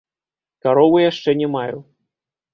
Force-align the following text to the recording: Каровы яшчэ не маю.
Каровы 0.67 0.99
яшчэ 1.11 1.37
не 1.43 1.47
маю. 1.59 1.77